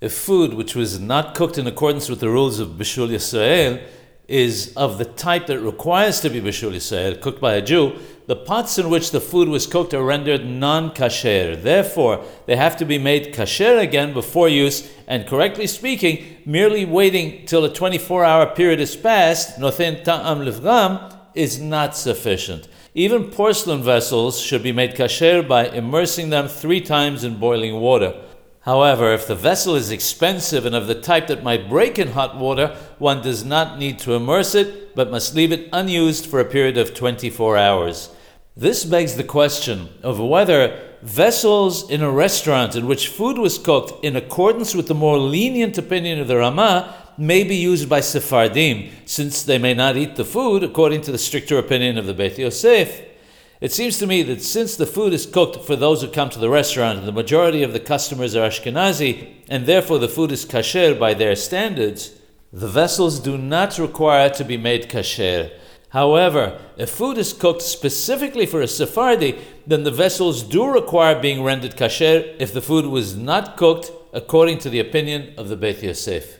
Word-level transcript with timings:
if 0.00 0.14
food 0.14 0.54
which 0.54 0.74
was 0.74 0.98
not 0.98 1.34
cooked 1.34 1.58
in 1.58 1.66
accordance 1.66 2.08
with 2.08 2.20
the 2.20 2.30
rules 2.30 2.58
of 2.58 2.70
Bishul 2.70 3.10
Yisrael 3.10 3.82
is 4.28 4.72
of 4.76 4.96
the 4.96 5.04
type 5.04 5.46
that 5.46 5.60
requires 5.60 6.20
to 6.20 6.30
be 6.30 6.40
Bishul 6.40 6.72
Yisrael, 6.72 7.20
cooked 7.20 7.40
by 7.40 7.54
a 7.54 7.62
Jew, 7.62 7.98
the 8.26 8.36
pots 8.36 8.78
in 8.78 8.88
which 8.88 9.10
the 9.10 9.20
food 9.20 9.48
was 9.48 9.66
cooked 9.66 9.92
are 9.92 10.04
rendered 10.04 10.46
non 10.46 10.92
kasher. 10.92 11.60
Therefore, 11.60 12.24
they 12.46 12.56
have 12.56 12.76
to 12.76 12.84
be 12.84 12.96
made 12.96 13.34
kasher 13.34 13.78
again 13.78 14.14
before 14.14 14.48
use, 14.48 14.90
and 15.06 15.26
correctly 15.26 15.66
speaking, 15.66 16.38
merely 16.46 16.84
waiting 16.84 17.44
till 17.44 17.64
a 17.64 17.72
24 17.72 18.24
hour 18.24 18.46
period 18.54 18.80
is 18.80 18.96
passed, 18.96 19.58
noten 19.58 20.02
ta'am 20.04 20.38
lifgam, 20.38 21.14
is 21.34 21.60
not 21.60 21.96
sufficient. 21.96 22.68
Even 22.94 23.30
porcelain 23.30 23.82
vessels 23.82 24.40
should 24.40 24.62
be 24.62 24.72
made 24.72 24.94
kasher 24.94 25.46
by 25.46 25.68
immersing 25.68 26.30
them 26.30 26.48
three 26.48 26.80
times 26.80 27.22
in 27.22 27.36
boiling 27.36 27.80
water. 27.80 28.14
However, 28.62 29.14
if 29.14 29.26
the 29.26 29.34
vessel 29.34 29.74
is 29.74 29.90
expensive 29.90 30.66
and 30.66 30.74
of 30.74 30.86
the 30.86 30.94
type 30.94 31.28
that 31.28 31.42
might 31.42 31.70
break 31.70 31.98
in 31.98 32.08
hot 32.08 32.36
water, 32.36 32.76
one 32.98 33.22
does 33.22 33.42
not 33.42 33.78
need 33.78 33.98
to 34.00 34.12
immerse 34.12 34.54
it, 34.54 34.94
but 34.94 35.10
must 35.10 35.34
leave 35.34 35.50
it 35.50 35.68
unused 35.72 36.26
for 36.26 36.40
a 36.40 36.44
period 36.44 36.76
of 36.76 36.94
24 36.94 37.56
hours. 37.56 38.10
This 38.54 38.84
begs 38.84 39.16
the 39.16 39.24
question 39.24 39.88
of 40.02 40.20
whether 40.20 40.78
vessels 41.00 41.90
in 41.90 42.02
a 42.02 42.10
restaurant 42.10 42.76
in 42.76 42.86
which 42.86 43.08
food 43.08 43.38
was 43.38 43.56
cooked 43.56 44.04
in 44.04 44.16
accordance 44.16 44.74
with 44.74 44.88
the 44.88 44.94
more 44.94 45.16
lenient 45.16 45.78
opinion 45.78 46.20
of 46.20 46.28
the 46.28 46.36
Ramah 46.36 46.94
may 47.16 47.44
be 47.44 47.56
used 47.56 47.88
by 47.88 48.00
Sephardim, 48.00 48.90
since 49.06 49.42
they 49.42 49.56
may 49.56 49.72
not 49.72 49.96
eat 49.96 50.16
the 50.16 50.24
food 50.24 50.62
according 50.62 51.00
to 51.02 51.12
the 51.12 51.18
stricter 51.18 51.58
opinion 51.58 51.96
of 51.96 52.04
the 52.04 52.12
Beit 52.12 52.38
Yosef. 52.38 53.09
It 53.60 53.72
seems 53.72 53.98
to 53.98 54.06
me 54.06 54.22
that 54.22 54.40
since 54.42 54.74
the 54.74 54.86
food 54.86 55.12
is 55.12 55.26
cooked 55.26 55.66
for 55.66 55.76
those 55.76 56.00
who 56.00 56.08
come 56.08 56.30
to 56.30 56.38
the 56.38 56.48
restaurant, 56.48 57.04
the 57.04 57.12
majority 57.12 57.62
of 57.62 57.74
the 57.74 57.80
customers 57.80 58.34
are 58.34 58.48
Ashkenazi, 58.48 59.34
and 59.50 59.66
therefore 59.66 59.98
the 59.98 60.08
food 60.08 60.32
is 60.32 60.46
kasher 60.46 60.98
by 60.98 61.12
their 61.12 61.36
standards, 61.36 62.18
the 62.52 62.68
vessels 62.68 63.20
do 63.20 63.36
not 63.36 63.78
require 63.78 64.30
to 64.30 64.44
be 64.44 64.56
made 64.56 64.88
kasher. 64.88 65.52
However, 65.90 66.58
if 66.78 66.88
food 66.88 67.18
is 67.18 67.34
cooked 67.34 67.60
specifically 67.60 68.46
for 68.46 68.62
a 68.62 68.66
Sephardi, 68.66 69.38
then 69.66 69.82
the 69.82 69.90
vessels 69.90 70.42
do 70.42 70.66
require 70.66 71.20
being 71.20 71.42
rendered 71.42 71.76
kasher 71.76 72.34
if 72.38 72.54
the 72.54 72.62
food 72.62 72.86
was 72.86 73.14
not 73.14 73.58
cooked 73.58 73.92
according 74.14 74.58
to 74.60 74.70
the 74.70 74.80
opinion 74.80 75.34
of 75.36 75.48
the 75.48 75.56
Beit 75.56 75.82
Yosef. 75.82 76.39